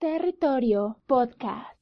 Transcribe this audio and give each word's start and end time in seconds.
Territorio 0.00 1.00
Podcast. 1.08 1.76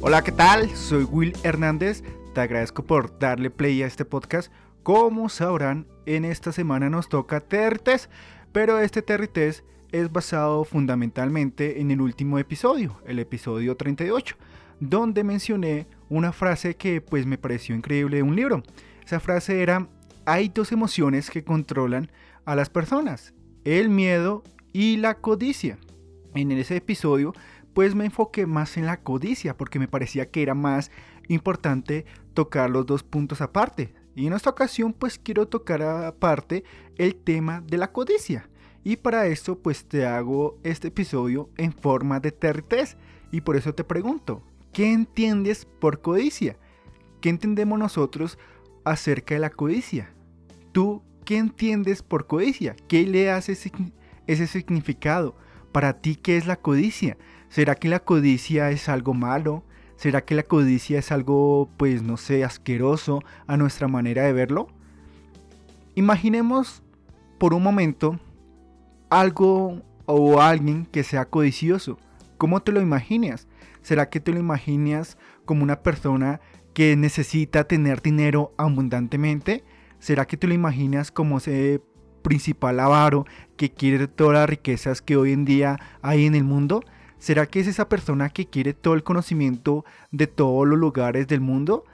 Hola, 0.00 0.22
¿qué 0.24 0.32
tal? 0.32 0.70
Soy 0.70 1.04
Will 1.04 1.34
Hernández. 1.42 2.02
Te 2.32 2.40
agradezco 2.40 2.82
por 2.82 3.18
darle 3.18 3.50
play 3.50 3.82
a 3.82 3.86
este 3.86 4.06
podcast. 4.06 4.50
Como 4.84 5.28
sabrán, 5.28 5.86
en 6.06 6.24
esta 6.24 6.50
semana 6.50 6.88
nos 6.88 7.10
toca 7.10 7.40
Territes, 7.40 8.08
pero 8.52 8.78
este 8.78 9.02
Territes 9.02 9.64
es 9.92 10.12
basado 10.12 10.64
fundamentalmente 10.64 11.80
en 11.80 11.90
el 11.90 12.00
último 12.00 12.38
episodio, 12.38 13.00
el 13.06 13.18
episodio 13.18 13.76
38, 13.76 14.36
donde 14.80 15.24
mencioné 15.24 15.86
una 16.08 16.32
frase 16.32 16.76
que 16.76 17.00
pues 17.00 17.26
me 17.26 17.38
pareció 17.38 17.74
increíble 17.74 18.18
de 18.18 18.22
un 18.22 18.36
libro. 18.36 18.62
Esa 19.04 19.20
frase 19.20 19.62
era, 19.62 19.88
hay 20.24 20.48
dos 20.48 20.72
emociones 20.72 21.30
que 21.30 21.44
controlan 21.44 22.10
a 22.44 22.54
las 22.54 22.70
personas, 22.70 23.34
el 23.64 23.88
miedo 23.88 24.42
y 24.72 24.96
la 24.96 25.14
codicia. 25.14 25.78
En 26.34 26.52
ese 26.52 26.76
episodio 26.76 27.32
pues 27.76 27.94
me 27.94 28.06
enfoqué 28.06 28.46
más 28.46 28.78
en 28.78 28.86
la 28.86 29.02
codicia 29.02 29.56
porque 29.56 29.78
me 29.78 29.86
parecía 29.86 30.30
que 30.30 30.42
era 30.42 30.54
más 30.54 30.90
importante 31.28 32.06
tocar 32.32 32.70
los 32.70 32.86
dos 32.86 33.02
puntos 33.02 33.42
aparte. 33.42 33.92
Y 34.14 34.26
en 34.26 34.32
esta 34.32 34.48
ocasión 34.48 34.94
pues 34.94 35.18
quiero 35.18 35.46
tocar 35.46 35.82
aparte 35.82 36.64
el 36.96 37.16
tema 37.16 37.60
de 37.60 37.76
la 37.76 37.92
codicia. 37.92 38.48
Y 38.86 38.98
para 38.98 39.26
esto 39.26 39.58
pues 39.58 39.84
te 39.84 40.06
hago 40.06 40.60
este 40.62 40.86
episodio 40.88 41.50
en 41.56 41.72
forma 41.72 42.20
de 42.20 42.30
TRTs. 42.30 42.96
Y 43.32 43.40
por 43.40 43.56
eso 43.56 43.74
te 43.74 43.82
pregunto, 43.82 44.44
¿qué 44.72 44.92
entiendes 44.92 45.64
por 45.64 46.00
codicia? 46.00 46.56
¿Qué 47.20 47.28
entendemos 47.28 47.80
nosotros 47.80 48.38
acerca 48.84 49.34
de 49.34 49.40
la 49.40 49.50
codicia? 49.50 50.14
¿Tú 50.70 51.02
qué 51.24 51.36
entiendes 51.36 52.04
por 52.04 52.28
codicia? 52.28 52.76
¿Qué 52.86 53.04
le 53.08 53.28
hace 53.28 53.58
ese 54.28 54.46
significado? 54.46 55.34
Para 55.72 56.00
ti, 56.00 56.14
¿qué 56.14 56.36
es 56.36 56.46
la 56.46 56.54
codicia? 56.54 57.18
¿Será 57.48 57.74
que 57.74 57.88
la 57.88 57.98
codicia 57.98 58.70
es 58.70 58.88
algo 58.88 59.14
malo? 59.14 59.64
¿Será 59.96 60.24
que 60.24 60.36
la 60.36 60.44
codicia 60.44 61.00
es 61.00 61.10
algo, 61.10 61.68
pues 61.76 62.04
no 62.04 62.16
sé, 62.18 62.44
asqueroso 62.44 63.20
a 63.48 63.56
nuestra 63.56 63.88
manera 63.88 64.22
de 64.22 64.32
verlo? 64.32 64.68
Imaginemos 65.96 66.84
por 67.40 67.52
un 67.52 67.64
momento 67.64 68.20
algo 69.10 69.82
o 70.06 70.40
alguien 70.40 70.86
que 70.86 71.02
sea 71.02 71.24
codicioso. 71.26 71.98
¿Cómo 72.38 72.60
te 72.60 72.72
lo 72.72 72.80
imaginas? 72.80 73.46
¿Será 73.82 74.08
que 74.08 74.20
te 74.20 74.32
lo 74.32 74.38
imaginas 74.38 75.16
como 75.44 75.62
una 75.62 75.82
persona 75.82 76.40
que 76.74 76.96
necesita 76.96 77.64
tener 77.64 78.02
dinero 78.02 78.52
abundantemente? 78.56 79.64
¿Será 79.98 80.26
que 80.26 80.36
te 80.36 80.46
lo 80.46 80.54
imaginas 80.54 81.10
como 81.10 81.38
ese 81.38 81.80
principal 82.22 82.80
avaro 82.80 83.24
que 83.56 83.72
quiere 83.72 84.08
todas 84.08 84.34
las 84.34 84.48
riquezas 84.48 85.00
que 85.00 85.16
hoy 85.16 85.32
en 85.32 85.44
día 85.44 85.78
hay 86.02 86.26
en 86.26 86.34
el 86.34 86.44
mundo? 86.44 86.82
¿Será 87.18 87.46
que 87.46 87.60
es 87.60 87.66
esa 87.66 87.88
persona 87.88 88.28
que 88.28 88.46
quiere 88.46 88.74
todo 88.74 88.94
el 88.94 89.02
conocimiento 89.02 89.84
de 90.10 90.26
todos 90.26 90.66
los 90.66 90.78
lugares 90.78 91.26
del 91.28 91.40
mundo 91.40 91.84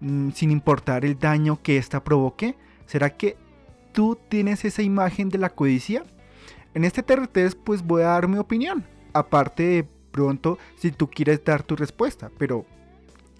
mm, 0.00 0.30
sin 0.30 0.50
importar 0.50 1.04
el 1.04 1.18
daño 1.18 1.60
que 1.62 1.76
ésta 1.76 2.02
provoque? 2.02 2.56
¿Será 2.86 3.10
que 3.10 3.36
tú 3.92 4.18
tienes 4.28 4.64
esa 4.64 4.82
imagen 4.82 5.28
de 5.28 5.38
la 5.38 5.50
codicia? 5.50 6.04
En 6.74 6.84
este 6.84 7.02
TRT 7.02 7.56
pues 7.64 7.82
voy 7.82 8.02
a 8.02 8.06
dar 8.06 8.28
mi 8.28 8.38
opinión. 8.38 8.84
Aparte 9.12 9.88
pronto 10.10 10.58
si 10.76 10.90
tú 10.90 11.10
quieres 11.10 11.44
dar 11.44 11.62
tu 11.62 11.76
respuesta. 11.76 12.30
Pero 12.38 12.64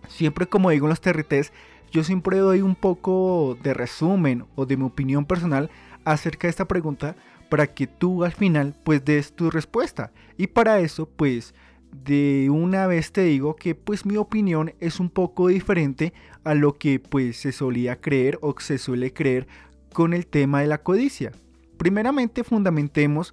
siempre 0.08 0.46
como 0.46 0.70
digo 0.70 0.86
en 0.86 0.90
los 0.90 1.00
TRTs, 1.00 1.52
yo 1.92 2.04
siempre 2.04 2.38
doy 2.38 2.62
un 2.62 2.74
poco 2.74 3.56
de 3.62 3.74
resumen 3.74 4.44
o 4.54 4.66
de 4.66 4.76
mi 4.76 4.84
opinión 4.84 5.24
personal 5.24 5.70
acerca 6.04 6.46
de 6.46 6.50
esta 6.50 6.66
pregunta 6.66 7.16
para 7.48 7.66
que 7.66 7.86
tú 7.86 8.24
al 8.24 8.32
final 8.32 8.74
pues 8.84 9.04
des 9.04 9.32
tu 9.32 9.50
respuesta. 9.50 10.12
Y 10.36 10.48
para 10.48 10.80
eso 10.80 11.06
pues 11.06 11.54
de 11.92 12.48
una 12.50 12.86
vez 12.86 13.12
te 13.12 13.22
digo 13.22 13.56
que 13.56 13.74
pues 13.74 14.06
mi 14.06 14.16
opinión 14.16 14.74
es 14.80 15.00
un 15.00 15.10
poco 15.10 15.48
diferente 15.48 16.12
a 16.44 16.54
lo 16.54 16.78
que 16.78 17.00
pues 17.00 17.36
se 17.36 17.52
solía 17.52 18.00
creer 18.00 18.38
o 18.42 18.54
se 18.58 18.78
suele 18.78 19.12
creer 19.12 19.46
con 19.92 20.14
el 20.14 20.26
tema 20.26 20.60
de 20.60 20.68
la 20.68 20.78
codicia. 20.78 21.32
Primeramente 21.80 22.44
fundamentemos 22.44 23.32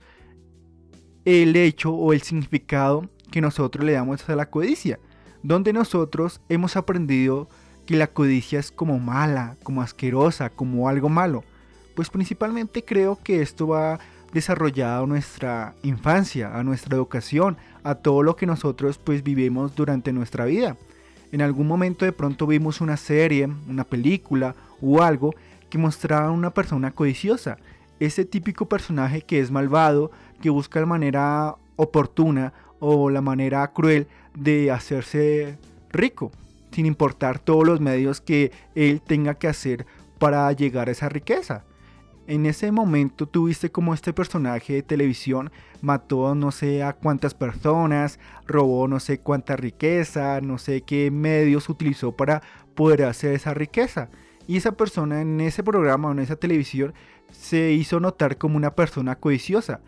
el 1.26 1.54
hecho 1.58 1.92
o 1.92 2.14
el 2.14 2.22
significado 2.22 3.10
que 3.30 3.42
nosotros 3.42 3.84
le 3.84 3.92
damos 3.92 4.28
a 4.30 4.36
la 4.38 4.50
codicia, 4.50 5.00
donde 5.44 5.74
nosotros 5.74 6.40
hemos 6.48 6.78
aprendido 6.78 7.50
que 7.86 7.98
la 7.98 8.08
codicia 8.08 8.60
es 8.60 8.72
como 8.72 9.00
mala, 9.00 9.58
como 9.64 9.82
asquerosa, 9.82 10.50
como 10.50 10.88
algo 10.88 11.10
malo 11.10 11.44
pues 11.98 12.12
principalmente 12.12 12.86
creo 12.86 13.18
que 13.24 13.42
esto 13.42 13.70
va 13.70 13.98
desarrollado 14.32 15.06
a 15.06 15.08
nuestra 15.08 15.74
infancia, 15.82 16.56
a 16.56 16.62
nuestra 16.62 16.96
educación, 16.96 17.58
a 17.84 17.96
todo 17.96 18.22
lo 18.22 18.36
que 18.36 18.46
nosotros 18.46 19.00
pues 19.00 19.24
vivimos 19.24 19.76
durante 19.76 20.14
nuestra 20.14 20.46
vida. 20.46 20.78
En 21.32 21.42
algún 21.42 21.66
momento 21.66 22.06
de 22.06 22.12
pronto 22.12 22.46
vimos 22.46 22.82
una 22.82 22.98
serie, 22.98 23.50
una 23.68 23.84
película 23.84 24.54
o 24.80 25.02
algo 25.02 25.34
que 25.72 25.80
mostraba 25.80 26.28
a 26.28 26.32
una 26.32 26.52
persona 26.52 26.92
codiciosa, 26.92 27.58
ese 28.00 28.26
típico 28.26 28.68
personaje 28.68 29.22
que 29.22 29.40
es 29.40 29.52
malvado, 29.52 30.12
que 30.42 30.50
busca 30.50 30.80
la 30.80 30.86
manera 30.86 31.56
oportuna 31.76 32.54
o 32.80 33.10
la 33.10 33.22
manera 33.22 33.68
cruel 33.74 34.08
de 34.36 34.72
hacerse 34.72 35.58
rico, 35.92 36.32
sin 36.72 36.86
importar 36.86 37.40
todos 37.40 37.66
los 37.66 37.80
medios 37.80 38.22
que 38.22 38.52
él 38.76 39.02
tenga 39.02 39.36
que 39.36 39.48
hacer 39.48 39.86
para 40.20 40.52
llegar 40.52 40.90
a 40.90 40.92
esa 40.92 41.10
riqueza. 41.10 41.64
En 42.28 42.46
ese 42.46 42.74
momento 42.74 43.26
tuviste 43.26 43.72
como 43.72 43.94
este 43.94 44.12
personaje 44.12 44.74
de 44.74 44.84
televisión 44.84 45.50
mató 45.82 46.36
no 46.36 46.52
sé 46.52 46.84
a 46.84 46.92
cuántas 46.92 47.34
personas, 47.34 48.20
robó 48.46 48.88
no 48.90 49.00
sé 49.00 49.20
cuánta 49.20 49.56
riqueza, 49.56 50.42
no 50.42 50.58
sé 50.58 50.82
qué 50.82 51.10
medios 51.10 51.70
utilizó 51.70 52.12
para 52.12 52.42
poder 52.76 53.04
hacer 53.06 53.34
esa 53.34 53.54
riqueza. 53.54 54.10
Y 54.46 54.58
esa 54.58 54.74
persona 54.74 55.22
en 55.22 55.40
ese 55.40 55.64
programa 55.64 56.10
o 56.10 56.12
en 56.12 56.20
esa 56.20 56.36
televisión 56.36 56.94
se 57.32 57.72
hizo 57.72 58.00
notar 58.00 58.38
como 58.38 58.58
una 58.58 58.76
persona 58.76 59.16
codiciosa. 59.16 59.80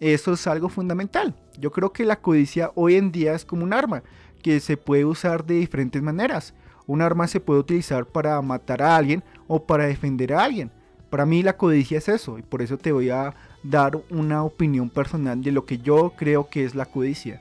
Eso 0.00 0.32
es 0.32 0.46
algo 0.46 0.68
fundamental. 0.68 1.34
Yo 1.58 1.70
creo 1.70 1.92
que 1.92 2.04
la 2.04 2.20
codicia 2.20 2.72
hoy 2.74 2.96
en 2.96 3.12
día 3.12 3.34
es 3.34 3.44
como 3.44 3.64
un 3.64 3.72
arma 3.72 4.02
que 4.42 4.60
se 4.60 4.76
puede 4.76 5.04
usar 5.04 5.44
de 5.44 5.54
diferentes 5.54 6.02
maneras. 6.02 6.54
Un 6.86 7.00
arma 7.00 7.26
se 7.28 7.40
puede 7.40 7.60
utilizar 7.60 8.04
para 8.06 8.40
matar 8.42 8.82
a 8.82 8.96
alguien 8.96 9.22
o 9.46 9.64
para 9.64 9.86
defender 9.86 10.34
a 10.34 10.44
alguien 10.44 10.70
para 11.14 11.26
mí 11.26 11.44
la 11.44 11.56
codicia 11.56 11.98
es 11.98 12.08
eso 12.08 12.40
y 12.40 12.42
por 12.42 12.60
eso 12.60 12.76
te 12.76 12.90
voy 12.90 13.08
a 13.10 13.36
dar 13.62 13.96
una 14.10 14.42
opinión 14.42 14.90
personal 14.90 15.40
de 15.40 15.52
lo 15.52 15.64
que 15.64 15.78
yo 15.78 16.12
creo 16.16 16.48
que 16.48 16.64
es 16.64 16.74
la 16.74 16.86
codicia. 16.86 17.40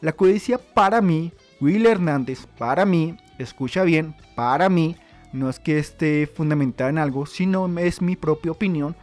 La 0.00 0.12
codicia 0.12 0.56
para 0.56 1.00
mí, 1.00 1.32
Will 1.60 1.86
Hernández, 1.86 2.46
para 2.58 2.86
mí, 2.86 3.16
escucha 3.36 3.82
bien, 3.82 4.14
para 4.36 4.68
mí, 4.68 4.94
no 5.32 5.48
es 5.48 5.58
que 5.58 5.78
esté 5.78 6.26
fundamentada 6.26 6.90
en 6.90 6.98
algo, 6.98 7.26
sino 7.26 7.68
es 7.78 8.00
mi 8.00 8.16
propia 8.16 8.52
opinión. 8.52 8.96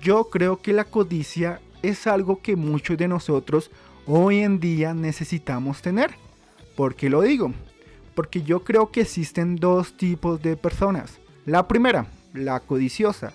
Yo 0.00 0.24
creo 0.24 0.60
que 0.60 0.72
la 0.72 0.84
codicia 0.84 1.60
es 1.82 2.06
algo 2.06 2.40
que 2.40 2.56
muchos 2.56 2.96
de 2.96 3.08
nosotros 3.08 3.70
hoy 4.06 4.40
en 4.40 4.60
día 4.60 4.94
necesitamos 4.94 5.82
tener. 5.82 6.14
¿Por 6.76 6.94
qué 6.94 7.10
lo 7.10 7.22
digo? 7.22 7.52
Porque 8.14 8.42
yo 8.42 8.64
creo 8.64 8.90
que 8.90 9.02
existen 9.02 9.56
dos 9.56 9.96
tipos 9.96 10.40
de 10.42 10.56
personas. 10.56 11.18
La 11.46 11.68
primera, 11.68 12.06
la 12.32 12.60
codiciosa 12.60 13.32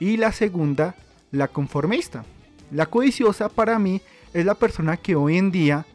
y 0.00 0.16
la 0.16 0.32
segunda, 0.32 0.94
la 1.30 1.48
conformista. 1.48 2.24
La 2.70 2.86
codiciosa 2.86 3.48
para 3.48 3.78
mí 3.78 4.00
es 4.32 4.44
la 4.44 4.54
persona 4.54 4.96
que 4.96 5.14
hoy 5.14 5.36
en 5.36 5.50
día 5.50 5.86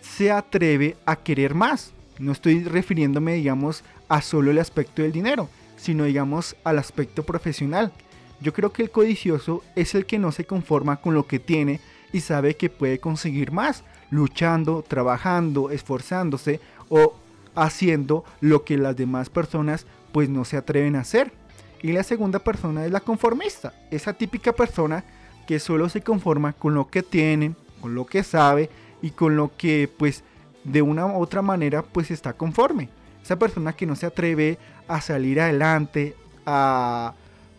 se 0.00 0.30
atreve 0.30 0.96
a 1.06 1.16
querer 1.16 1.54
más. 1.54 1.92
No 2.18 2.32
estoy 2.32 2.62
refiriéndome, 2.64 3.34
digamos, 3.34 3.82
a 4.12 4.20
solo 4.20 4.50
el 4.50 4.58
aspecto 4.58 5.00
del 5.00 5.10
dinero, 5.10 5.48
sino, 5.78 6.04
digamos, 6.04 6.54
al 6.64 6.78
aspecto 6.78 7.22
profesional. 7.22 7.92
Yo 8.42 8.52
creo 8.52 8.70
que 8.70 8.82
el 8.82 8.90
codicioso 8.90 9.64
es 9.74 9.94
el 9.94 10.04
que 10.04 10.18
no 10.18 10.32
se 10.32 10.44
conforma 10.44 10.96
con 11.00 11.14
lo 11.14 11.26
que 11.26 11.38
tiene 11.38 11.80
y 12.12 12.20
sabe 12.20 12.54
que 12.54 12.68
puede 12.68 12.98
conseguir 12.98 13.52
más, 13.52 13.84
luchando, 14.10 14.84
trabajando, 14.86 15.70
esforzándose 15.70 16.60
o 16.90 17.14
haciendo 17.54 18.22
lo 18.42 18.64
que 18.64 18.76
las 18.76 18.94
demás 18.96 19.30
personas 19.30 19.86
pues 20.12 20.28
no 20.28 20.44
se 20.44 20.58
atreven 20.58 20.94
a 20.96 21.00
hacer. 21.00 21.32
Y 21.80 21.92
la 21.92 22.02
segunda 22.02 22.38
persona 22.38 22.84
es 22.84 22.92
la 22.92 23.00
conformista, 23.00 23.72
esa 23.90 24.12
típica 24.12 24.52
persona 24.52 25.04
que 25.46 25.58
solo 25.58 25.88
se 25.88 26.02
conforma 26.02 26.52
con 26.52 26.74
lo 26.74 26.88
que 26.88 27.02
tiene, 27.02 27.54
con 27.80 27.94
lo 27.94 28.04
que 28.04 28.24
sabe 28.24 28.68
y 29.00 29.12
con 29.12 29.36
lo 29.36 29.56
que 29.56 29.88
pues 29.96 30.22
de 30.64 30.82
una 30.82 31.06
u 31.06 31.18
otra 31.18 31.40
manera 31.40 31.80
pues 31.80 32.10
está 32.10 32.34
conforme. 32.34 32.90
Esa 33.22 33.38
persona 33.38 33.74
que 33.74 33.86
no 33.86 33.96
se 33.96 34.06
atreve 34.06 34.58
a 34.88 35.00
salir 35.00 35.40
adelante, 35.40 36.16
a 36.44 37.14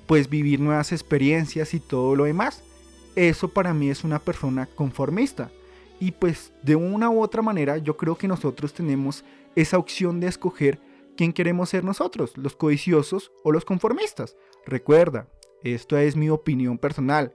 pues 0.07 0.29
vivir 0.29 0.59
nuevas 0.59 0.91
experiencias 0.91 1.73
y 1.73 1.79
todo 1.79 2.15
lo 2.15 2.25
demás. 2.25 2.63
Eso 3.15 3.47
para 3.47 3.73
mí 3.73 3.89
es 3.89 4.03
una 4.03 4.19
persona 4.19 4.65
conformista. 4.65 5.51
Y 5.99 6.11
pues 6.11 6.51
de 6.63 6.75
una 6.75 7.09
u 7.09 7.21
otra 7.21 7.41
manera 7.41 7.77
yo 7.77 7.95
creo 7.95 8.17
que 8.17 8.27
nosotros 8.27 8.73
tenemos 8.73 9.23
esa 9.55 9.77
opción 9.77 10.19
de 10.19 10.27
escoger 10.27 10.79
quién 11.15 11.31
queremos 11.31 11.69
ser 11.69 11.83
nosotros, 11.83 12.35
los 12.35 12.55
codiciosos 12.55 13.31
o 13.43 13.51
los 13.51 13.65
conformistas. 13.65 14.35
Recuerda, 14.65 15.27
esto 15.63 15.97
es 15.97 16.15
mi 16.15 16.29
opinión 16.29 16.77
personal. 16.77 17.33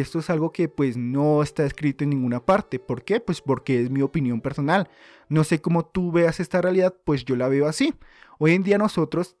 Esto 0.00 0.18
es 0.18 0.28
algo 0.28 0.50
que 0.50 0.68
pues 0.68 0.96
no 0.96 1.40
está 1.40 1.64
escrito 1.64 2.02
en 2.02 2.10
ninguna 2.10 2.44
parte. 2.44 2.80
¿Por 2.80 3.04
qué? 3.04 3.20
Pues 3.20 3.40
porque 3.40 3.80
es 3.80 3.90
mi 3.90 4.02
opinión 4.02 4.40
personal. 4.40 4.88
No 5.28 5.44
sé 5.44 5.60
cómo 5.60 5.86
tú 5.86 6.10
veas 6.10 6.40
esta 6.40 6.60
realidad, 6.60 6.96
pues 7.04 7.24
yo 7.24 7.36
la 7.36 7.46
veo 7.46 7.68
así. 7.68 7.94
Hoy 8.40 8.54
en 8.54 8.64
día 8.64 8.76
nosotros, 8.76 9.36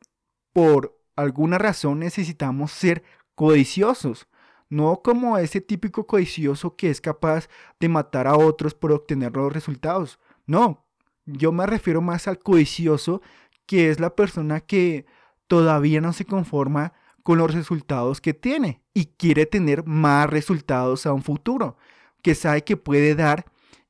por 0.52 0.96
alguna 1.16 1.58
razón, 1.58 1.98
necesitamos 1.98 2.70
ser 2.70 3.02
codiciosos. 3.34 4.28
No 4.68 5.00
como 5.02 5.38
ese 5.38 5.60
típico 5.60 6.06
codicioso 6.06 6.76
que 6.76 6.88
es 6.88 7.00
capaz 7.00 7.48
de 7.80 7.88
matar 7.88 8.28
a 8.28 8.36
otros 8.36 8.74
por 8.74 8.92
obtener 8.92 9.36
los 9.36 9.52
resultados. 9.52 10.20
No, 10.46 10.86
yo 11.26 11.50
me 11.50 11.66
refiero 11.66 12.00
más 12.00 12.28
al 12.28 12.38
codicioso 12.38 13.22
que 13.66 13.90
es 13.90 13.98
la 13.98 14.14
persona 14.14 14.60
que 14.60 15.04
todavía 15.48 16.00
no 16.00 16.12
se 16.12 16.24
conforma 16.24 16.92
con 17.24 17.38
los 17.38 17.52
resultados 17.52 18.20
que 18.20 18.34
tiene 18.34 18.82
y 18.92 19.06
quiere 19.06 19.46
tener 19.46 19.84
más 19.84 20.30
resultados 20.30 21.06
a 21.06 21.12
un 21.12 21.22
futuro, 21.22 21.76
que 22.22 22.36
sabe 22.36 22.62
que 22.62 22.76
puede 22.76 23.16
dar 23.16 23.46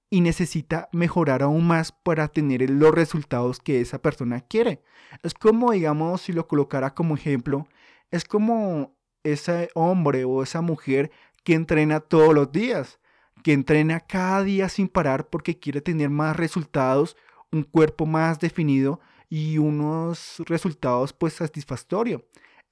y 0.09 0.21
necesita 0.21 0.89
mejorar 0.93 1.43
aún 1.43 1.67
más 1.67 1.91
para 1.91 2.29
tener 2.29 2.71
los 2.71 2.95
resultados 2.95 3.59
que 3.59 3.81
esa 3.81 4.01
persona 4.01 4.41
quiere. 4.41 4.83
Es 5.25 5.35
como, 5.35 5.73
digamos, 5.73 6.23
si 6.23 6.33
lo 6.33 6.47
colocara 6.47 6.95
como 6.95 7.17
ejemplo, 7.17 7.67
es 8.13 8.25
como 8.25 8.95
ese 9.25 9.69
hombre 9.75 10.25
o 10.25 10.43
esa 10.43 10.61
mujer 10.61 11.11
que 11.43 11.55
entrena 11.55 11.99
todos 11.99 12.33
los 12.35 12.53
días, 12.53 13.01
que 13.43 13.53
entrena 13.53 13.99
cada 13.99 14.45
día 14.45 14.69
sin 14.69 14.87
parar 14.87 15.29
porque 15.29 15.59
quiere 15.59 15.81
tener 15.81 16.09
más 16.09 16.37
resultados, 16.37 17.17
un 17.51 17.65
cuerpo 17.65 18.07
más 18.07 18.39
definido 18.39 19.01
y 19.29 19.59
unos 19.59 20.37
resultados 20.47 21.13
pues 21.13 21.35
satisfactorios. 21.35 22.23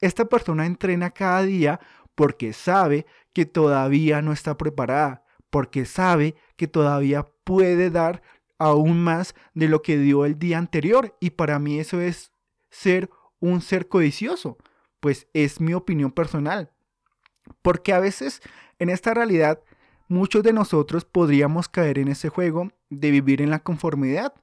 Esta 0.03 0.27
persona 0.27 0.67
entrena 0.67 1.11
cada 1.11 1.43
día 1.43 1.81
porque 2.15 2.53
sabe 2.53 3.07
que 3.33 3.47
todavía 3.47 4.21
no 4.21 4.33
está 4.33 4.59
preparada, 4.59 5.25
porque 5.49 5.87
sabe 5.87 6.35
que 6.57 6.67
todavía 6.67 7.27
puede 7.45 7.89
dar 7.89 8.21
aún 8.59 9.03
más 9.03 9.35
de 9.55 9.69
lo 9.69 9.81
que 9.81 9.97
dio 9.97 10.27
el 10.27 10.39
día 10.39 10.59
anterior. 10.59 11.17
Y 11.21 11.31
para 11.31 11.59
mí 11.59 11.79
eso 11.79 12.01
es 12.01 12.33
ser 12.69 13.11
un 13.39 13.61
ser 13.61 13.89
codicioso, 13.89 14.59
pues 15.01 15.29
es 15.35 15.61
mi 15.61 15.73
opinión 15.73 16.11
personal. 16.11 16.73
Porque 17.63 17.93
a 17.93 18.01
veces 18.01 18.43
en 18.81 18.91
esta 18.91 19.15
realidad 19.15 19.61
muchos 20.09 20.43
de 20.43 20.53
nosotros 20.53 21.05
podríamos 21.05 21.69
caer 21.69 21.99
en 21.99 22.09
ese 22.09 22.29
juego 22.29 22.73
de 22.91 23.13
vivir 23.13 23.41
en 23.41 23.51
la 23.51 23.61
conformidad, 23.61 24.35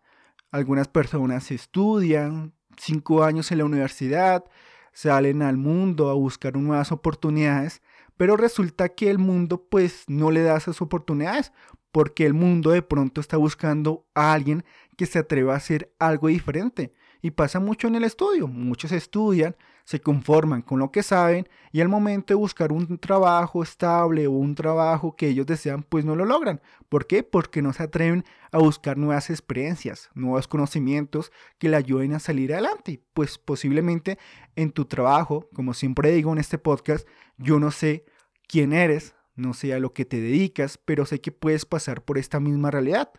algunas 0.52 0.88
personas 0.88 1.52
estudian 1.52 2.54
cinco 2.78 3.24
años 3.24 3.52
en 3.52 3.60
la 3.60 3.66
universidad, 3.66 4.46
salen 4.94 5.42
al 5.42 5.58
mundo 5.58 6.10
a 6.10 6.14
buscar 6.14 6.56
nuevas 6.56 6.92
oportunidades, 6.92 7.82
pero 8.18 8.36
resulta 8.36 8.90
que 8.90 9.10
el 9.10 9.18
mundo 9.18 9.66
pues 9.70 10.04
no 10.08 10.32
le 10.32 10.42
da 10.42 10.58
esas 10.58 10.82
oportunidades 10.82 11.52
porque 11.92 12.26
el 12.26 12.34
mundo 12.34 12.72
de 12.72 12.82
pronto 12.82 13.22
está 13.22 13.38
buscando 13.38 14.06
a 14.14 14.34
alguien 14.34 14.64
que 14.98 15.06
se 15.06 15.20
atreva 15.20 15.54
a 15.54 15.58
hacer 15.58 15.94
algo 16.00 16.28
diferente. 16.28 16.94
Y 17.22 17.32
pasa 17.32 17.60
mucho 17.60 17.88
en 17.88 17.96
el 17.96 18.04
estudio. 18.04 18.48
Muchos 18.48 18.92
estudian, 18.92 19.56
se 19.90 20.00
conforman 20.00 20.62
con 20.62 20.78
lo 20.78 20.92
que 20.92 21.02
saben 21.02 21.50
y 21.72 21.82
al 21.82 21.90
momento 21.90 22.28
de 22.28 22.36
buscar 22.36 22.72
un 22.72 23.00
trabajo 23.00 23.64
estable 23.64 24.28
o 24.28 24.32
un 24.34 24.54
trabajo 24.54 25.16
que 25.16 25.28
ellos 25.28 25.48
desean, 25.48 25.82
pues 25.82 26.06
no 26.06 26.16
lo 26.16 26.26
logran. 26.26 26.62
¿Por 26.90 27.08
qué? 27.08 27.24
Porque 27.24 27.64
no 27.64 27.74
se 27.74 27.82
atreven 27.82 28.24
a 28.52 28.60
buscar 28.60 29.00
nuevas 29.00 29.32
experiencias, 29.32 30.12
nuevos 30.14 30.48
conocimientos 30.48 31.32
que 31.58 31.70
le 31.70 31.76
ayuden 31.76 32.14
a 32.14 32.20
salir 32.20 32.54
adelante. 32.54 33.02
Pues 33.16 33.40
posiblemente 33.40 34.20
en 34.56 34.70
tu 34.70 34.86
trabajo, 34.86 35.50
como 35.56 35.74
siempre 35.74 36.12
digo 36.12 36.32
en 36.34 36.38
este 36.38 36.60
podcast, 36.60 37.08
yo 37.40 37.60
no 37.60 37.72
sé 37.72 38.06
quién 38.48 38.74
eres, 38.74 39.16
no 39.34 39.56
sé 39.56 39.74
a 39.74 39.80
lo 39.80 39.94
que 39.94 40.06
te 40.06 40.22
dedicas, 40.22 40.78
pero 40.78 41.08
sé 41.08 41.20
que 41.20 41.32
puedes 41.32 41.66
pasar 41.66 42.04
por 42.04 42.20
esta 42.20 42.40
misma 42.40 42.70
realidad. 42.70 43.10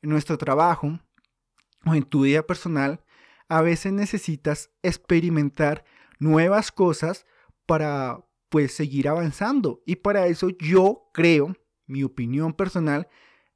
En 0.00 0.10
nuestro 0.10 0.38
trabajo 0.38 1.00
o 1.84 1.94
en 1.96 2.04
tu 2.04 2.20
vida 2.20 2.44
personal, 2.44 3.00
a 3.48 3.62
veces 3.62 3.92
necesitas 3.92 4.70
experimentar 4.84 5.84
nuevas 6.20 6.70
cosas 6.70 7.26
para 7.66 8.24
pues 8.48 8.72
seguir 8.72 9.08
avanzando. 9.08 9.82
Y 9.84 9.96
para 9.96 10.28
eso 10.28 10.50
yo 10.50 11.10
creo, 11.12 11.56
mi 11.86 12.04
opinión 12.04 12.52
personal, 12.52 13.08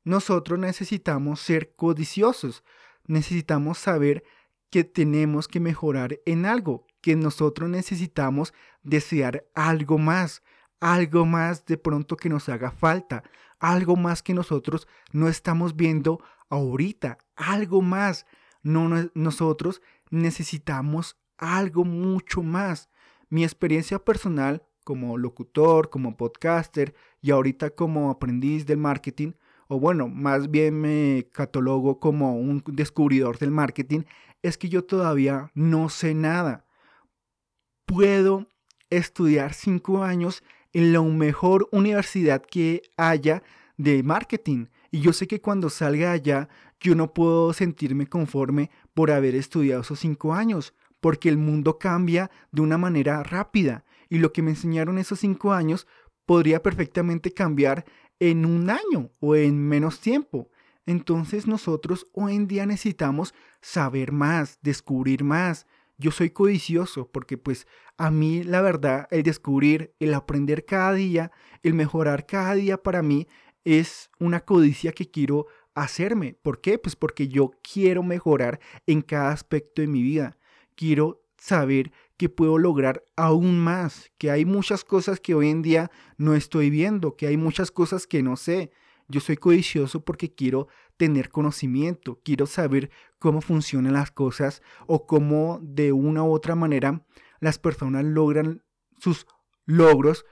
nosotros 0.03 0.59
necesitamos 0.59 1.41
ser 1.41 1.77
codiciosos. 1.77 2.65
Necesitamos 3.07 3.79
saber 3.79 4.25
que 4.71 4.83
tenemos 4.83 5.47
que 5.47 5.61
mejorar 5.61 6.19
en 6.27 6.47
algo, 6.47 6.87
que 7.01 7.15
nosotros 7.15 7.71
necesitamos 7.71 8.53
desear 8.83 9.47
algo 9.55 9.99
más, 9.99 10.43
algo 10.81 11.27
más 11.27 11.65
de 11.67 11.77
pronto 11.77 12.17
que 12.17 12.29
nos 12.29 12.49
haga 12.49 12.73
falta, 12.73 13.23
algo 13.61 13.97
más 13.97 14.23
que 14.23 14.35
nosotros 14.35 14.89
no 15.13 15.29
estamos 15.29 15.77
viendo 15.77 16.21
ahorita, 16.49 17.19
algo 17.37 17.83
más 17.83 18.27
no, 18.63 19.11
nosotros 19.15 19.81
necesitamos 20.11 21.17
algo 21.39 21.85
mucho 21.85 22.43
más. 22.43 22.89
Mi 23.29 23.45
experiencia 23.45 23.99
personal 23.99 24.63
como 24.85 25.17
locutor, 25.17 25.91
como 25.91 26.17
podcaster 26.17 26.95
y 27.21 27.31
ahorita 27.31 27.71
como 27.71 28.11
aprendiz 28.11 28.67
del 28.67 28.79
marketing, 28.79 29.33
o 29.69 29.81
bueno, 29.81 30.09
más 30.09 30.51
bien 30.51 30.81
me 30.81 31.29
catalogo 31.33 31.99
como 31.99 32.37
un 32.37 32.63
descubridor 32.67 33.39
del 33.39 33.51
marketing, 33.51 34.03
es 34.43 34.59
que 34.59 34.69
yo 34.69 34.85
todavía 34.85 35.51
no 35.55 35.89
sé 35.89 36.15
nada. 36.15 36.67
Puedo 37.87 38.47
estudiar 38.91 39.55
cinco 39.55 40.05
años 40.05 40.43
en 40.73 40.93
la 40.93 41.01
mejor 41.03 41.69
universidad 41.73 42.43
que 42.43 42.83
haya 42.97 43.43
de 43.77 44.03
marketing. 44.03 44.67
Y 44.91 45.01
yo 45.01 45.13
sé 45.13 45.27
que 45.27 45.41
cuando 45.41 45.71
salga 45.71 46.13
allá 46.13 46.49
yo 46.81 46.95
no 46.95 47.15
puedo 47.15 47.53
sentirme 47.55 48.07
conforme 48.07 48.71
por 48.93 49.11
haber 49.11 49.35
estudiado 49.35 49.81
esos 49.81 50.01
cinco 50.01 50.35
años, 50.35 50.75
porque 51.05 51.29
el 51.29 51.37
mundo 51.37 51.79
cambia 51.79 52.31
de 52.51 52.63
una 52.63 52.79
manera 52.79 53.23
rápida 53.23 53.85
y 54.09 54.21
lo 54.21 54.33
que 54.33 54.41
me 54.41 54.53
enseñaron 54.53 54.97
esos 54.97 55.21
cinco 55.21 55.53
años 55.53 55.87
podría 56.25 56.63
perfectamente 56.63 57.31
cambiar 57.31 57.85
en 58.21 58.47
un 58.47 58.71
año 58.71 59.11
o 59.21 59.37
en 59.37 59.69
menos 59.69 60.01
tiempo. 60.01 60.49
Entonces 60.87 61.47
nosotros 61.47 62.07
hoy 62.15 62.37
en 62.37 62.47
día 62.47 62.65
necesitamos 62.65 63.35
saber 63.61 64.13
más, 64.13 64.59
descubrir 64.63 65.25
más. 65.25 65.67
Yo 65.99 66.11
soy 66.11 66.31
codicioso 66.31 67.11
porque 67.13 67.37
pues 67.37 67.67
a 67.99 68.11
mí 68.11 68.43
la 68.43 68.63
verdad 68.63 69.07
el 69.11 69.25
descubrir, 69.25 69.93
el 70.01 70.15
aprender 70.15 70.65
cada 70.65 70.95
día, 70.95 71.33
el 71.63 71.75
mejorar 71.75 72.25
cada 72.25 72.55
día 72.55 72.83
para 72.83 73.03
mí 73.03 73.29
es 73.63 74.09
una 74.19 74.41
codicia 74.41 74.93
que 74.93 75.11
quiero 75.11 75.49
hacerme. 75.75 76.39
¿Por 76.41 76.63
qué? 76.63 76.79
Pues 76.79 76.97
porque 76.97 77.29
yo 77.29 77.51
quiero 77.63 78.03
mejorar 78.03 78.59
en 78.87 79.03
cada 79.03 79.33
aspecto 79.33 79.83
de 79.83 79.89
mi 79.89 80.03
vida. 80.03 80.39
Quiero 80.75 81.23
saber 81.39 81.93
que 82.17 82.29
puedo 82.29 82.59
lograr 82.59 83.05
aún 83.17 83.59
más, 83.59 84.11
que 84.19 84.31
hay 84.31 84.45
muchas 84.45 84.85
cosas 84.85 85.21
que 85.21 85.35
hoy 85.35 85.51
en 85.51 85.63
día 85.63 85.91
no 86.17 86.35
estoy 86.35 86.71
viendo, 86.71 87.17
que 87.17 87.27
hay 87.27 87.37
muchas 87.37 87.71
cosas 87.71 88.07
que 88.07 88.23
no 88.23 88.37
sé. 88.37 88.71
Yo 89.09 89.21
soy 89.21 89.37
codicioso 89.37 90.05
porque 90.05 90.35
quiero 90.35 90.69
tener 90.97 91.29
conocimiento, 91.29 92.21
quiero 92.25 92.47
saber 92.47 92.91
cómo 93.19 93.41
funcionan 93.41 93.93
las 93.93 94.11
cosas 94.11 94.63
o 94.87 95.07
cómo 95.07 95.59
de 95.63 95.93
una 95.93 96.23
u 96.23 96.33
otra 96.33 96.55
manera 96.55 97.05
las 97.41 97.59
personas 97.59 98.05
logran 98.05 98.63
sus 98.99 99.27
logros 99.67 100.25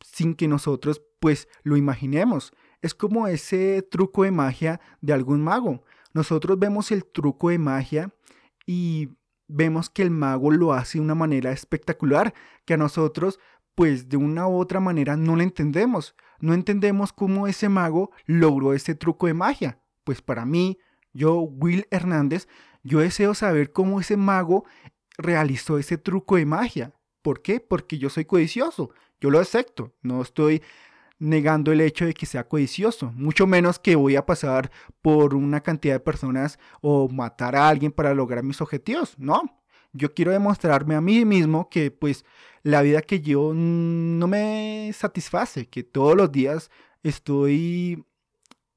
sin 0.00 0.34
que 0.34 0.48
nosotros 0.48 1.02
pues 1.20 1.48
lo 1.62 1.76
imaginemos. 1.76 2.52
Es 2.82 2.94
como 2.94 3.28
ese 3.28 3.86
truco 3.88 4.24
de 4.24 4.30
magia 4.30 4.80
de 5.00 5.12
algún 5.12 5.42
mago. 5.42 5.84
Nosotros 6.12 6.58
vemos 6.58 6.90
el 6.90 7.04
truco 7.04 7.50
de 7.50 7.58
magia 7.58 8.12
y 8.66 9.10
vemos 9.50 9.90
que 9.90 10.02
el 10.02 10.10
mago 10.10 10.50
lo 10.50 10.72
hace 10.72 10.98
de 10.98 11.04
una 11.04 11.14
manera 11.14 11.52
espectacular, 11.52 12.34
que 12.64 12.74
a 12.74 12.76
nosotros 12.76 13.38
pues 13.74 14.08
de 14.08 14.16
una 14.16 14.46
u 14.46 14.58
otra 14.58 14.80
manera 14.80 15.16
no 15.16 15.36
lo 15.36 15.42
entendemos. 15.42 16.14
No 16.40 16.54
entendemos 16.54 17.12
cómo 17.12 17.46
ese 17.46 17.68
mago 17.68 18.10
logró 18.26 18.74
ese 18.74 18.94
truco 18.94 19.26
de 19.26 19.34
magia. 19.34 19.80
Pues 20.04 20.22
para 20.22 20.44
mí, 20.44 20.78
yo, 21.12 21.40
Will 21.40 21.86
Hernández, 21.90 22.48
yo 22.82 23.00
deseo 23.00 23.34
saber 23.34 23.72
cómo 23.72 24.00
ese 24.00 24.16
mago 24.16 24.64
realizó 25.16 25.78
ese 25.78 25.98
truco 25.98 26.36
de 26.36 26.46
magia. 26.46 26.94
¿Por 27.22 27.42
qué? 27.42 27.60
Porque 27.60 27.98
yo 27.98 28.10
soy 28.10 28.24
codicioso. 28.24 28.90
Yo 29.20 29.30
lo 29.30 29.38
acepto. 29.38 29.94
No 30.02 30.22
estoy 30.22 30.62
negando 31.20 31.70
el 31.70 31.82
hecho 31.82 32.06
de 32.06 32.14
que 32.14 32.26
sea 32.26 32.48
codicioso, 32.48 33.12
mucho 33.14 33.46
menos 33.46 33.78
que 33.78 33.94
voy 33.94 34.16
a 34.16 34.26
pasar 34.26 34.72
por 35.02 35.34
una 35.34 35.60
cantidad 35.60 35.94
de 35.94 36.00
personas 36.00 36.58
o 36.80 37.08
matar 37.08 37.54
a 37.54 37.68
alguien 37.68 37.92
para 37.92 38.14
lograr 38.14 38.42
mis 38.42 38.60
objetivos, 38.60 39.14
no. 39.18 39.42
Yo 39.92 40.14
quiero 40.14 40.32
demostrarme 40.32 40.94
a 40.94 41.00
mí 41.00 41.24
mismo 41.24 41.68
que 41.68 41.90
pues 41.90 42.24
la 42.62 42.80
vida 42.82 43.02
que 43.02 43.20
yo 43.20 43.52
no 43.54 44.26
me 44.28 44.90
satisface, 44.94 45.68
que 45.68 45.82
todos 45.82 46.16
los 46.16 46.32
días 46.32 46.70
estoy 47.02 48.04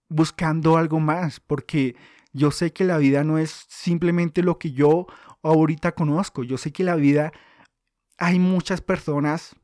buscando 0.10 0.78
algo 0.78 1.00
más, 1.00 1.40
porque 1.40 1.96
yo 2.34 2.52
sé 2.52 2.74
que 2.74 2.84
la 2.84 2.98
vida 2.98 3.24
no 3.24 3.38
es 3.38 3.66
simplemente 3.70 4.44
lo 4.44 4.60
que 4.60 4.72
yo 4.72 5.08
ahorita 5.44 5.94
conozco, 5.94 6.44
yo 6.44 6.58
sé 6.58 6.74
que 6.74 6.84
la 6.84 6.96
vida 6.96 7.32
hay 8.18 8.40
muchas 8.40 8.82
personas, 8.82 9.56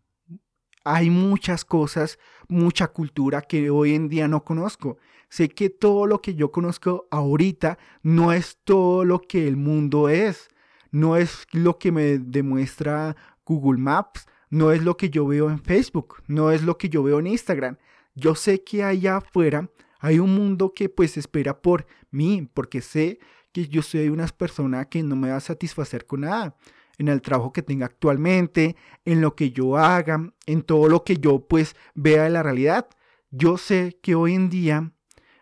hay 0.84 1.10
muchas 1.10 1.66
cosas, 1.66 2.20
mucha 2.50 2.88
cultura 2.88 3.42
que 3.42 3.70
hoy 3.70 3.96
en 3.96 4.10
día 4.10 4.28
no 4.28 4.44
conozco. 4.44 4.98
Sé 5.30 5.50
que 5.50 5.70
todo 5.70 6.08
lo 6.08 6.22
que 6.22 6.36
yo 6.36 6.52
conozco 6.52 7.08
ahorita 7.12 7.78
no 8.02 8.34
es 8.34 8.58
todo 8.64 9.06
lo 9.06 9.22
que 9.22 9.48
el 9.48 9.56
mundo 9.56 10.10
es, 10.10 10.50
no 10.92 11.16
es 11.16 11.46
lo 11.52 11.78
que 11.78 11.92
me 11.92 12.18
demuestra 12.18 13.16
Google 13.46 13.80
Maps, 13.80 14.28
no 14.50 14.72
es 14.72 14.84
lo 14.84 14.98
que 14.98 15.10
yo 15.10 15.28
veo 15.28 15.50
en 15.50 15.60
Facebook, 15.60 16.24
no 16.28 16.52
es 16.52 16.64
lo 16.64 16.78
que 16.78 16.90
yo 16.90 17.04
veo 17.04 17.20
en 17.20 17.28
Instagram. 17.28 17.78
Yo 18.16 18.34
sé 18.36 18.64
que 18.64 18.84
allá 18.84 19.18
afuera 19.18 19.70
hay 20.00 20.20
un 20.20 20.34
mundo 20.34 20.74
que 20.74 20.90
pues 20.90 21.18
espera 21.18 21.62
por 21.62 21.86
mí, 22.10 22.50
porque 22.54 22.82
sé 22.82 23.20
que 23.52 23.68
yo 23.68 23.82
soy 23.82 24.10
una 24.10 24.28
persona 24.28 24.86
que 24.86 25.04
no 25.04 25.16
me 25.16 25.30
va 25.30 25.38
a 25.38 25.42
satisfacer 25.42 26.06
con 26.06 26.22
nada. 26.22 26.56
En 27.00 27.08
el 27.08 27.24
trabajo 27.24 27.52
que 27.52 27.64
tenga 27.64 27.88
actualmente, 27.88 28.76
en 29.06 29.22
lo 29.22 29.36
que 29.36 29.50
yo 29.50 29.78
haga, 29.78 30.32
en 30.46 30.62
todo 30.62 30.88
lo 30.88 31.04
que 31.04 31.18
yo 31.18 31.48
pues 31.48 31.76
vea 31.96 32.26
de 32.26 32.30
la 32.30 32.44
realidad. 32.44 32.88
Yo 33.32 33.58
sé 33.58 33.98
que 34.04 34.14
hoy 34.14 34.36
en 34.36 34.50
día 34.50 34.92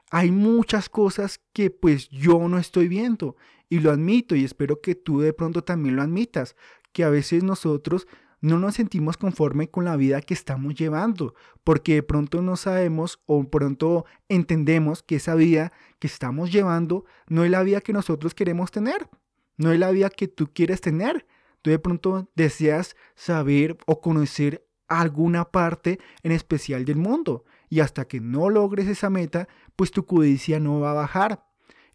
hay 0.10 0.32
muchas 0.32 0.88
cosas 0.88 1.42
que 1.52 1.70
pues 1.70 2.08
yo 2.10 2.48
no 2.48 2.58
estoy 2.58 2.88
viendo 2.88 3.36
y 3.70 3.80
lo 3.80 3.92
admito 3.92 4.36
y 4.36 4.46
espero 4.46 4.80
que 4.82 4.96
tú 4.96 5.20
de 5.20 5.34
pronto 5.34 5.64
también 5.64 5.96
lo 5.96 6.02
admitas, 6.02 6.56
que 6.94 7.04
a 7.04 7.10
veces 7.10 7.44
nosotros 7.44 8.08
no 8.40 8.60
nos 8.60 8.76
sentimos 8.76 9.18
conforme 9.18 9.70
con 9.70 9.86
la 9.86 9.96
vida 9.96 10.22
que 10.22 10.34
estamos 10.34 10.76
llevando, 10.76 11.34
porque 11.64 11.96
de 11.96 12.04
pronto 12.04 12.42
no 12.42 12.56
sabemos 12.56 13.20
o 13.26 13.44
pronto 13.50 14.06
entendemos 14.30 15.04
que 15.04 15.16
esa 15.16 15.36
vida 15.36 15.74
que 16.00 16.08
estamos 16.08 16.52
llevando 16.52 17.06
no 17.28 17.44
es 17.44 17.52
la 17.52 17.64
vida 17.64 17.82
que 17.82 17.94
nosotros 17.94 18.34
queremos 18.34 18.72
tener, 18.72 19.10
no 19.58 19.72
es 19.72 19.80
la 19.80 19.92
vida 19.92 20.10
que 20.10 20.28
tú 20.28 20.50
quieres 20.54 20.82
tener. 20.82 21.26
De 21.68 21.80
pronto 21.80 22.30
deseas 22.34 22.96
saber 23.16 23.78
o 23.86 24.00
conocer 24.00 24.66
alguna 24.88 25.52
parte 25.52 26.00
en 26.24 26.32
especial 26.32 26.86
del 26.86 26.96
mundo 26.96 27.44
y 27.70 27.82
hasta 27.82 28.08
que 28.08 28.22
no 28.22 28.50
logres 28.50 28.88
esa 28.88 29.10
meta, 29.10 29.50
pues 29.76 29.92
tu 29.92 30.06
codicia 30.06 30.62
no 30.62 30.80
va 30.80 30.92
a 30.92 30.94
bajar. 30.94 31.44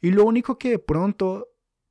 Y 0.02 0.10
lo 0.10 0.24
único 0.24 0.58
que 0.58 0.70
de 0.70 0.78
pronto 0.78 1.48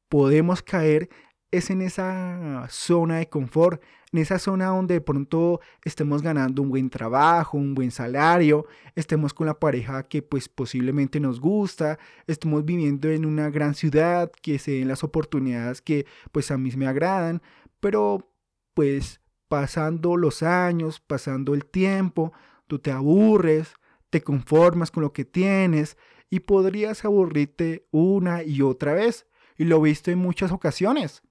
podemos 0.09 0.61
caer 0.61 1.09
es 1.51 1.69
en 1.69 1.81
esa 1.81 2.65
zona 2.69 3.17
de 3.17 3.27
confort, 3.29 3.81
en 4.13 4.19
esa 4.19 4.39
zona 4.39 4.67
donde 4.67 4.95
de 4.95 5.01
pronto 5.01 5.59
estemos 5.83 6.21
ganando 6.21 6.61
un 6.61 6.69
buen 6.69 6.89
trabajo, 6.89 7.57
un 7.57 7.75
buen 7.75 7.91
salario, 7.91 8.65
estemos 8.95 9.33
con 9.33 9.47
la 9.47 9.59
pareja 9.59 10.03
que 10.03 10.21
pues 10.21 10.47
posiblemente 10.47 11.19
nos 11.19 11.41
gusta, 11.41 11.99
estemos 12.25 12.63
viviendo 12.65 13.09
en 13.09 13.25
una 13.25 13.49
gran 13.49 13.75
ciudad, 13.75 14.31
que 14.41 14.59
se 14.59 14.71
den 14.71 14.87
las 14.87 15.03
oportunidades 15.03 15.81
que 15.81 16.05
pues 16.31 16.51
a 16.51 16.57
mí 16.57 16.71
me 16.77 16.87
agradan, 16.87 17.41
pero 17.81 18.31
pues 18.73 19.19
pasando 19.49 20.15
los 20.15 20.43
años, 20.43 21.01
pasando 21.01 21.53
el 21.53 21.65
tiempo, 21.65 22.31
tú 22.67 22.79
te 22.79 22.91
aburres, 22.91 23.73
te 24.09 24.21
conformas 24.21 24.91
con 24.91 25.03
lo 25.03 25.11
que 25.11 25.25
tienes 25.25 25.97
y 26.29 26.41
podrías 26.41 27.03
aburrirte 27.03 27.87
una 27.91 28.43
y 28.43 28.61
otra 28.61 28.93
vez. 28.93 29.27
Y 29.57 29.65
lo 29.65 29.77
he 29.79 29.89
visto 29.89 30.11
en 30.11 30.19
muchas 30.19 30.51
ocasiones 30.51 31.21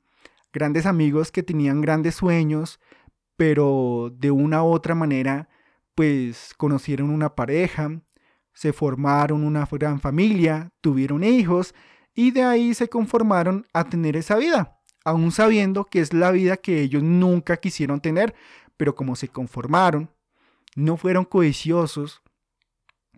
grandes 0.53 0.87
amigos 0.87 1.33
que 1.33 1.43
tenían 1.43 1.81
grandes 1.81 2.17
sueños, 2.17 2.81
pero 3.37 4.13
de 4.19 4.31
una 4.31 4.63
u 4.63 4.67
otra 4.67 4.95
manera, 4.95 5.49
pues 5.95 6.53
conocieron 6.57 7.11
una 7.11 7.35
pareja, 7.35 8.01
se 8.53 8.73
formaron 8.73 9.45
una 9.45 9.67
gran 9.71 10.01
familia, 10.01 10.73
tuvieron 10.81 11.25
hijos 11.25 11.75
y 12.15 12.33
de 12.33 12.43
ahí 12.43 12.75
se 12.75 12.89
conformaron 12.89 13.67
a 13.73 13.85
tener 13.85 14.17
esa 14.17 14.37
vida, 14.37 14.79
aún 15.05 15.33
sabiendo 15.33 15.85
que 15.85 16.01
es 16.01 16.13
la 16.13 16.31
vida 16.31 16.57
que 16.57 16.83
ellos 16.83 17.03
nunca 17.03 17.57
quisieron 17.57 18.01
tener, 18.01 18.35
pero 18.77 18.95
como 18.95 19.17
se 19.17 19.29
conformaron, 19.29 20.11
no 20.77 20.97
fueron 20.97 21.25
codiciosos, 21.25 22.23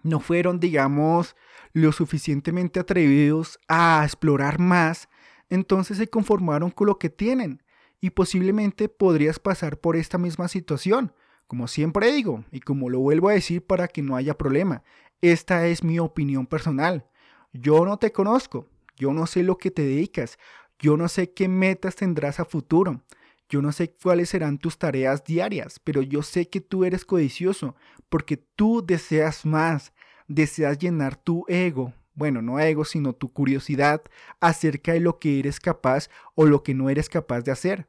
no 0.03 0.21
fueron, 0.21 0.61
digamos, 0.61 1.37
lo 1.73 1.93
suficientemente 1.93 2.81
atrevidos 2.81 3.59
a 3.69 4.03
explorar 4.05 4.59
más 4.59 5.09
entonces 5.53 5.99
se 5.99 6.09
conformaron 6.09 6.71
con 6.71 6.87
lo 6.87 6.99
que 6.99 7.11
tienen 7.11 7.63
y 8.01 8.09
posiblemente 8.09 8.89
podrías 8.89 9.39
pasar 9.39 9.79
por 9.79 9.97
esta 9.97 10.17
misma 10.17 10.49
situación. 10.49 11.13
Como 11.47 11.69
siempre 11.69 12.11
digo, 12.11 12.43
y 12.51 12.61
como 12.61 12.89
lo 12.89 13.01
vuelvo 13.01 13.29
a 13.29 13.35
decir 13.35 13.63
para 13.63 13.87
que 13.87 14.01
no 14.01 14.17
haya 14.17 14.39
problema, 14.39 14.83
esta 15.21 15.67
es 15.67 15.85
mi 15.85 15.99
opinión 15.99 16.47
personal. 16.47 17.05
Yo 17.53 17.85
no 17.85 17.99
te 17.99 18.13
conozco, 18.13 18.67
yo 18.97 19.13
no 19.13 19.27
sé 19.27 19.43
lo 19.43 19.59
que 19.59 19.71
te 19.71 19.83
dedicas, 19.83 20.39
yo 20.79 20.97
no 20.97 21.07
sé 21.09 21.35
qué 21.35 21.49
metas 21.49 21.97
tendrás 21.97 22.41
a 22.41 22.47
futuro, 22.47 23.03
yo 23.51 23.61
no 23.61 23.73
sé 23.73 23.95
cuáles 24.03 24.31
serán 24.31 24.57
tus 24.57 24.79
tareas 24.79 25.23
diarias, 25.23 25.79
pero 25.85 26.01
yo 26.01 26.23
sé 26.23 26.49
que 26.49 26.63
tú 26.63 26.87
eres 26.87 27.05
codicioso 27.05 27.77
porque 28.09 28.39
tú 28.39 28.83
deseas 28.83 29.45
más, 29.45 29.93
deseas 30.29 30.79
llenar 30.79 31.17
tu 31.17 31.45
ego, 31.47 31.93
bueno, 32.15 32.43
no 32.43 32.61
ego, 32.61 32.85
sino 32.85 33.15
tu 33.15 33.33
curiosidad 33.33 34.03
acerca 34.41 34.93
de 34.93 35.01
lo 35.01 35.19
que 35.19 35.39
eres 35.39 35.61
capaz 35.61 36.09
o 36.35 36.47
lo 36.47 36.63
que 36.63 36.75
no 36.75 36.91
eres 36.91 37.09
capaz 37.09 37.43
de 37.43 37.53
hacer. 37.53 37.87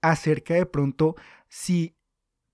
Acerca 0.00 0.54
de 0.54 0.66
pronto 0.66 1.16
si 1.48 1.96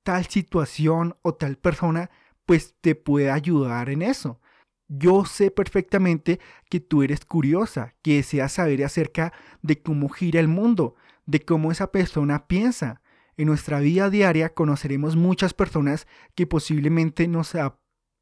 tal 0.02 0.26
situación 0.26 1.16
o 1.22 1.34
tal 1.34 1.56
persona 1.56 2.10
pues 2.46 2.74
te 2.80 2.94
puede 2.94 3.30
ayudar 3.30 3.90
en 3.90 4.02
eso. 4.02 4.40
Yo 4.88 5.26
sé 5.26 5.50
perfectamente 5.50 6.40
que 6.70 6.80
tú 6.80 7.02
eres 7.02 7.26
curiosa, 7.26 7.94
que 8.02 8.14
deseas 8.14 8.52
saber 8.52 8.82
acerca 8.84 9.34
de 9.60 9.82
cómo 9.82 10.08
gira 10.08 10.40
el 10.40 10.48
mundo, 10.48 10.94
de 11.26 11.40
cómo 11.44 11.70
esa 11.70 11.92
persona 11.92 12.46
piensa. 12.46 13.02
En 13.36 13.48
nuestra 13.48 13.80
vida 13.80 14.08
diaria 14.08 14.54
conoceremos 14.54 15.14
muchas 15.14 15.52
personas 15.52 16.06
que 16.34 16.46
posiblemente 16.46 17.28
nos 17.28 17.54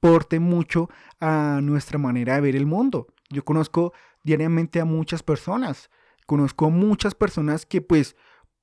aporte 0.06 0.38
mucho 0.38 0.88
a 1.20 1.60
nuestra 1.62 1.98
manera 1.98 2.36
de 2.36 2.40
ver 2.40 2.56
el 2.56 2.66
mundo. 2.66 3.08
Yo 3.28 3.44
conozco 3.44 3.92
diariamente 4.22 4.80
a 4.80 4.84
muchas 4.84 5.22
personas, 5.22 5.90
conozco 6.26 6.70
muchas 6.70 7.14
personas 7.14 7.66
que 7.66 7.80
pues 7.80 8.16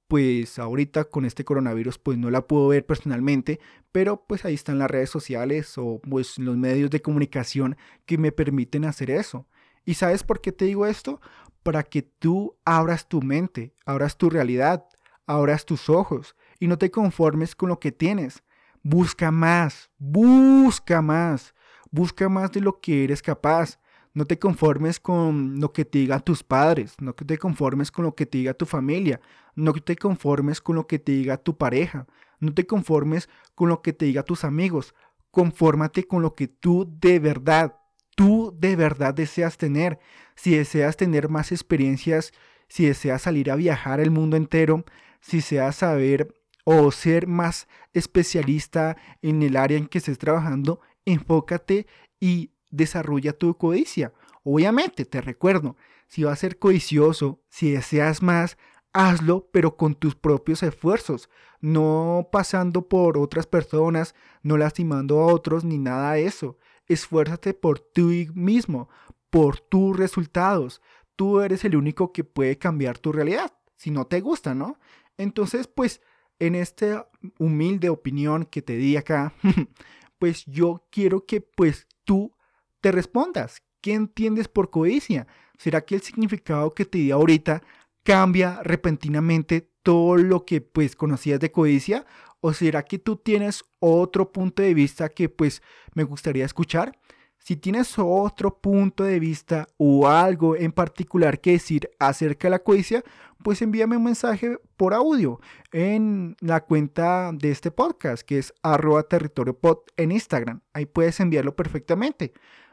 pues 0.08 0.60
ahorita 0.60 1.06
con 1.06 1.26
este 1.26 1.44
coronavirus 1.44 1.98
pues 1.98 2.18
no 2.18 2.30
la 2.30 2.46
puedo 2.46 2.68
ver 2.68 2.86
personalmente, 2.86 3.60
pero 3.92 4.26
pues 4.28 4.46
ahí 4.46 4.54
están 4.54 4.78
las 4.78 4.92
redes 4.92 5.10
sociales 5.10 5.78
o 5.78 6.00
pues 6.08 6.38
los 6.38 6.56
medios 6.56 6.90
de 6.92 7.02
comunicación 7.02 7.78
que 8.06 8.18
me 8.18 8.32
permiten 8.32 8.86
hacer 8.86 9.10
eso. 9.10 9.48
¿Y 9.86 9.96
sabes 9.96 10.24
por 10.24 10.40
qué 10.40 10.52
te 10.52 10.66
digo 10.66 10.86
esto? 10.86 11.20
Para 11.64 11.84
que 11.84 12.04
tú 12.04 12.58
abras 12.64 13.10
tu 13.10 13.22
mente, 13.22 13.74
abras 13.86 14.18
tu 14.18 14.30
realidad, 14.30 14.86
abras 15.26 15.66
tus 15.66 15.90
ojos 15.90 16.36
y 16.60 16.68
no 16.68 16.78
te 16.78 16.92
conformes 16.92 17.56
con 17.56 17.70
lo 17.70 17.80
que 17.80 17.92
tienes. 17.92 18.44
Busca 18.86 19.32
más, 19.32 19.90
busca 19.98 21.02
más, 21.02 21.56
busca 21.90 22.28
más 22.28 22.52
de 22.52 22.60
lo 22.60 22.82
que 22.82 23.06
eres 23.06 23.22
capaz. 23.22 23.80
No 24.14 24.26
te 24.26 24.38
conformes 24.38 25.00
con 25.00 25.60
lo 25.62 25.72
que 25.72 25.86
te 25.86 26.00
digan 26.00 26.22
tus 26.22 26.44
padres, 26.44 26.94
no 27.00 27.14
te 27.14 27.38
conformes 27.38 27.92
con 27.92 28.04
lo 28.04 28.14
que 28.14 28.26
te 28.26 28.38
diga 28.40 28.54
tu 28.54 28.66
familia, 28.66 29.22
no 29.56 29.72
te 29.74 29.96
conformes 29.96 30.60
con 30.60 30.76
lo 30.76 30.86
que 30.86 31.00
te 31.00 31.14
diga 31.14 31.38
tu 31.38 31.58
pareja, 31.58 32.06
no 32.40 32.54
te 32.54 32.68
conformes 32.68 33.30
con 33.56 33.70
lo 33.70 33.82
que 33.82 33.94
te 33.94 34.04
diga 34.04 34.24
tus 34.24 34.44
amigos. 34.44 34.94
Confórmate 35.32 36.04
con 36.04 36.22
lo 36.22 36.36
que 36.36 36.50
tú 36.50 36.86
de 37.00 37.20
verdad, 37.20 37.78
tú 38.16 38.54
de 38.60 38.76
verdad 38.76 39.14
deseas 39.14 39.58
tener. 39.58 39.98
Si 40.36 40.56
deseas 40.56 40.98
tener 40.98 41.30
más 41.30 41.54
experiencias, 41.54 42.34
si 42.68 42.86
deseas 42.86 43.22
salir 43.22 43.50
a 43.50 43.56
viajar 43.56 44.02
el 44.02 44.12
mundo 44.12 44.36
entero, 44.36 44.84
si 45.22 45.38
deseas 45.38 45.78
saber 45.78 46.36
o 46.64 46.92
ser 46.92 47.28
más 47.28 47.68
especialista 47.94 48.98
en 49.22 49.44
el 49.44 49.58
área 49.58 49.78
en 49.78 49.88
que 49.88 49.98
estés 49.98 50.18
trabajando, 50.18 50.80
enfócate 51.06 51.88
y 52.20 52.52
desarrolla 52.70 53.34
tu 53.34 53.58
codicia. 53.58 54.14
Obviamente, 54.44 55.06
te 55.06 55.22
recuerdo, 55.22 55.76
si 56.08 56.24
vas 56.24 56.34
a 56.34 56.42
ser 56.42 56.60
codicioso, 56.60 57.42
si 57.50 57.72
deseas 57.72 58.22
más, 58.22 58.58
hazlo, 58.94 59.50
pero 59.52 59.76
con 59.76 59.96
tus 59.96 60.16
propios 60.16 60.64
esfuerzos, 60.64 61.30
no 61.60 62.30
pasando 62.32 62.88
por 62.88 63.18
otras 63.18 63.48
personas, 63.48 64.16
no 64.42 64.58
lastimando 64.58 65.20
a 65.20 65.28
otros, 65.28 65.64
ni 65.64 65.78
nada 65.78 66.14
de 66.14 66.26
eso. 66.26 66.58
Esfuérzate 66.88 67.54
por 67.54 67.80
ti 67.80 68.30
mismo, 68.34 68.90
por 69.30 69.60
tus 69.60 69.98
resultados. 69.98 70.82
Tú 71.16 71.42
eres 71.42 71.66
el 71.66 71.76
único 71.76 72.12
que 72.12 72.24
puede 72.24 72.58
cambiar 72.58 73.00
tu 73.00 73.12
realidad, 73.12 73.54
si 73.76 73.92
no 73.92 74.06
te 74.06 74.22
gusta, 74.22 74.54
¿no? 74.54 74.78
Entonces, 75.18 75.68
pues, 75.68 76.02
en 76.40 76.56
esta 76.56 77.10
humilde 77.40 77.90
opinión 77.90 78.46
que 78.46 78.62
te 78.62 78.76
di 78.76 78.98
acá, 78.98 79.34
pues 80.20 80.46
yo 80.46 80.88
quiero 80.90 81.26
que 81.26 81.42
pues 81.42 81.88
tú 82.04 82.36
te 82.82 82.92
respondas. 82.92 83.62
¿Qué 83.82 83.94
entiendes 83.94 84.48
por 84.48 84.70
codicia? 84.70 85.28
¿Será 85.58 85.86
que 85.86 85.96
el 85.96 86.02
significado 86.02 86.74
que 86.74 86.86
te 86.86 86.98
di 86.98 87.12
ahorita 87.12 87.62
cambia 88.04 88.62
repentinamente 88.64 89.70
todo 89.84 90.18
lo 90.18 90.46
que 90.46 90.62
pues 90.62 90.96
conocías 90.96 91.40
de 91.40 91.52
codicia? 91.52 92.06
¿O 92.40 92.54
será 92.54 92.84
que 92.84 93.00
tú 93.00 93.16
tienes 93.16 93.64
otro 93.80 94.32
punto 94.32 94.62
de 94.62 94.74
vista 94.74 95.10
que 95.10 95.30
pues 95.30 95.62
me 95.94 96.04
gustaría 96.04 96.46
escuchar? 96.46 97.00
Si 97.44 97.58
tienes 97.58 97.96
otro 97.98 98.62
punto 98.62 99.04
de 99.04 99.20
vista 99.20 99.68
o 99.76 100.08
algo 100.08 100.56
en 100.56 100.72
particular 100.72 101.42
que 101.42 101.52
decir 101.52 101.90
acerca 102.00 102.48
de 102.48 102.52
la 102.52 102.64
codicia, 102.64 103.04
pues 103.44 103.62
envíame 103.62 103.98
un 103.98 104.06
mensaje 104.06 104.58
por 104.78 104.94
audio 104.94 105.42
en 105.74 106.38
la 106.40 106.62
cuenta 106.64 107.32
de 107.34 107.52
este 107.52 107.70
podcast, 107.70 108.24
que 108.24 108.38
es 108.38 108.54
arroba 108.64 109.04
territorio 109.04 109.60
pod 109.60 109.80
en 109.98 110.14
Instagram. 110.14 110.62
Ahí 110.72 110.86
puedes 110.86 111.20
enviarlo 111.20 111.54
perfectamente. 111.54 112.32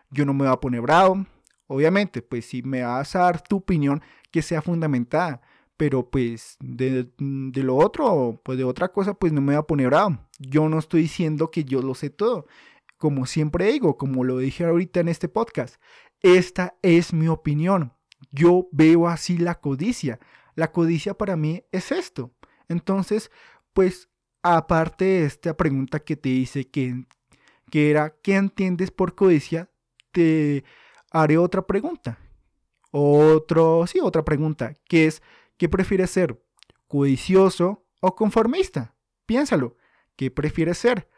Yo 0.09 0.25
no 0.25 0.35
me 0.35 0.45
voy 0.45 0.53
a 0.53 0.61
poner 0.61 0.83
bravo. 0.83 1.27
Obviamente, 1.67 2.23
pues 2.23 2.47
si 2.47 2.63
me 2.63 2.85
vas 2.85 3.17
a 3.17 3.23
dar 3.23 3.43
tu 3.43 3.57
opinión 3.57 4.01
que 4.31 4.41
sea 4.41 4.63
fundamentada, 4.63 5.41
pero 5.77 6.09
pues 6.09 6.57
de, 6.61 7.11
de, 7.19 7.63
lo 7.65 7.75
otro, 7.75 8.41
pues 8.45 8.57
de 8.57 8.63
otra 8.63 8.93
cosa, 8.93 9.15
pues 9.15 9.33
no 9.33 9.41
me 9.41 9.55
voy 9.55 9.59
a 9.59 9.67
poner 9.67 9.89
bravo. 9.89 10.17
Yo 10.39 10.69
no 10.69 10.79
estoy 10.79 11.03
diciendo 11.03 11.51
que 11.51 11.65
yo 11.65 11.83
lo 11.83 11.97
sé 11.97 12.09
todo 12.09 12.47
como 13.01 13.25
siempre 13.25 13.73
digo, 13.73 13.97
como 13.97 14.25
lo 14.25 14.37
dije 14.37 14.67
ahorita 14.67 15.01
en 15.01 15.09
este 15.09 15.31
podcast, 15.31 15.77
esta 16.21 16.77
es 16.83 17.15
mi 17.15 17.29
opinión. 17.29 17.95
Yo 18.31 18.69
veo 18.73 19.09
así 19.09 19.39
la 19.39 19.59
codicia. 19.59 20.21
La 20.55 20.71
codicia 20.71 21.15
para 21.15 21.35
mí 21.35 21.65
es 21.73 21.93
esto. 21.93 22.31
Entonces, 22.69 23.31
pues, 23.73 24.11
aparte 24.43 25.07
de 25.07 25.25
esta 25.25 25.57
pregunta 25.57 26.01
que 26.01 26.15
te 26.15 26.29
hice, 26.29 26.69
que, 26.69 27.07
que 27.71 27.91
era, 27.91 28.17
¿qué 28.23 28.37
entiendes 28.37 28.91
por 28.91 29.15
codicia? 29.15 29.71
Te 30.13 30.63
haré 31.11 31.39
otra 31.39 31.67
pregunta. 31.67 32.19
Otro, 32.91 33.87
sí, 33.87 33.99
otra 34.03 34.27
pregunta, 34.27 34.75
que 34.85 35.07
es, 35.07 35.23
¿qué 35.57 35.71
prefieres 35.71 36.11
ser? 36.11 36.39
¿Codicioso 36.87 37.87
o 38.03 38.15
conformista? 38.15 38.95
Piénsalo, 39.25 39.79
¿qué 40.17 40.31
prefieres 40.31 40.77
ser? 40.77 41.09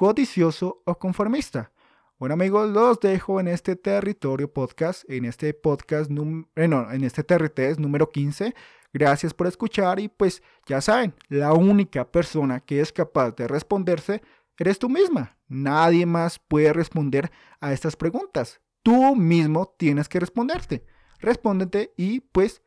Codicioso 0.00 0.80
o 0.86 0.98
conformista. 0.98 1.72
Bueno 2.18 2.32
amigos, 2.32 2.70
los 2.70 2.98
dejo 3.00 3.38
en 3.38 3.48
este 3.48 3.76
territorio 3.76 4.50
podcast, 4.50 5.04
en 5.10 5.26
este 5.26 5.52
podcast, 5.52 6.10
bueno, 6.10 6.90
en 6.90 7.04
este 7.04 7.22
TRT 7.22 7.78
número 7.78 8.08
15. 8.08 8.54
Gracias 8.94 9.34
por 9.34 9.46
escuchar 9.46 10.00
y 10.00 10.08
pues 10.08 10.42
ya 10.64 10.80
saben, 10.80 11.12
la 11.28 11.52
única 11.52 12.10
persona 12.10 12.60
que 12.60 12.80
es 12.80 12.94
capaz 12.94 13.32
de 13.32 13.46
responderse 13.46 14.22
eres 14.56 14.78
tú 14.78 14.88
misma. 14.88 15.36
Nadie 15.48 16.06
más 16.06 16.38
puede 16.38 16.72
responder 16.72 17.30
a 17.60 17.74
estas 17.74 17.94
preguntas. 17.94 18.62
Tú 18.82 19.14
mismo 19.14 19.74
tienes 19.76 20.08
que 20.08 20.18
responderte. 20.18 20.82
Respóndete 21.18 21.92
y 21.98 22.20
pues 22.20 22.62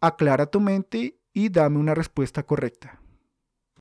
aclara 0.00 0.46
tu 0.46 0.58
mente 0.58 1.16
y 1.32 1.48
dame 1.48 1.78
una 1.78 1.94
respuesta 1.94 2.42
correcta. 2.42 3.00